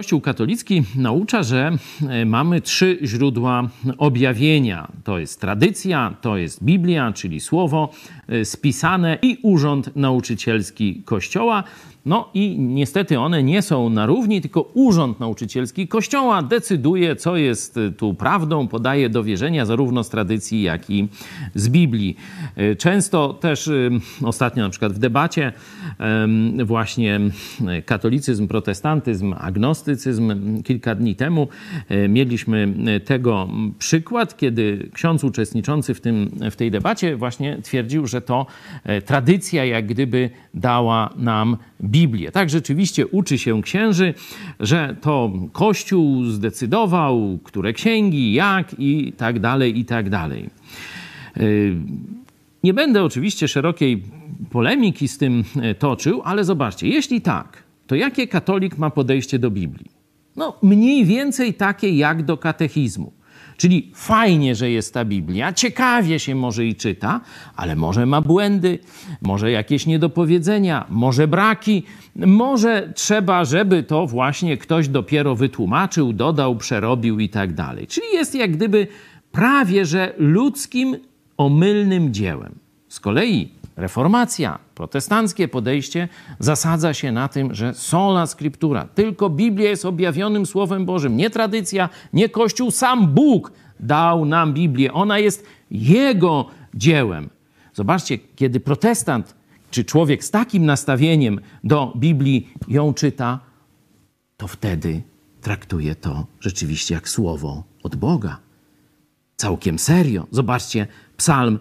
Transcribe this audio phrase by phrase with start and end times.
[0.00, 1.70] Kościół katolicki naucza, że
[2.08, 4.88] e, mamy trzy źródła objawienia.
[5.04, 7.90] To jest tradycja, to jest Biblia, czyli słowo
[8.28, 11.64] e, spisane i urząd nauczycielski Kościoła.
[12.06, 17.76] No i niestety one nie są na równi, tylko Urząd Nauczycielski Kościoła decyduje, co jest
[17.76, 21.08] y, tu prawdą, podaje do wierzenia zarówno z tradycji, jak i
[21.54, 22.16] z Biblii.
[22.78, 23.70] Często też
[24.22, 25.52] ostatnio na przykład w debacie
[26.64, 27.20] właśnie
[27.86, 29.34] katolicyzm, protestantyzm,
[30.64, 31.48] kilka dni temu
[32.08, 38.46] mieliśmy tego przykład, kiedy ksiądz uczestniczący w, tym, w tej debacie właśnie twierdził, że to
[39.06, 42.32] tradycja jak gdyby dała nam Biblię.
[42.32, 44.14] Tak rzeczywiście uczy się księży,
[44.60, 50.50] że to Kościół zdecydował, które księgi, jak i tak dalej, i tak dalej.
[52.64, 54.02] Nie będę oczywiście szerokiej
[54.50, 59.50] polemiki z tym e, toczył, ale zobaczcie, jeśli tak, to jakie katolik ma podejście do
[59.50, 59.90] Biblii?
[60.36, 63.12] No, mniej więcej takie jak do katechizmu.
[63.56, 67.20] Czyli fajnie, że jest ta Biblia, ciekawie się może i czyta,
[67.56, 68.78] ale może ma błędy,
[69.22, 71.82] może jakieś niedopowiedzenia, może braki,
[72.16, 77.86] może trzeba, żeby to właśnie ktoś dopiero wytłumaczył, dodał, przerobił i tak dalej.
[77.86, 78.86] Czyli jest jak gdyby
[79.32, 80.96] prawie że ludzkim,
[81.36, 82.58] omylnym dziełem.
[82.88, 89.84] Z kolei Reformacja, protestanckie podejście zasadza się na tym, że sola scriptura, tylko Biblia jest
[89.84, 94.92] objawionym Słowem Bożym, nie tradycja, nie Kościół, sam Bóg dał nam Biblię.
[94.92, 97.30] Ona jest Jego dziełem.
[97.74, 99.34] Zobaczcie, kiedy protestant
[99.70, 103.40] czy człowiek z takim nastawieniem do Biblii ją czyta,
[104.36, 105.02] to wtedy
[105.40, 108.38] traktuje to rzeczywiście jak słowo od Boga.
[109.36, 110.26] Całkiem serio.
[110.30, 110.86] Zobaczcie,
[111.16, 111.58] Psalm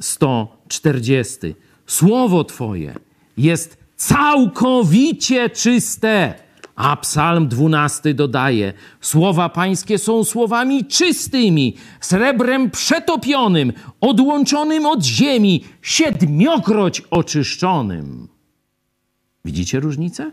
[0.00, 1.38] 140.
[1.86, 2.94] Słowo Twoje
[3.36, 6.34] jest całkowicie czyste.
[6.76, 17.00] A Psalm 12 dodaje: Słowa Pańskie są słowami czystymi, srebrem przetopionym, odłączonym od ziemi, siedmiokroć
[17.10, 18.28] oczyszczonym.
[19.44, 20.30] Widzicie różnicę?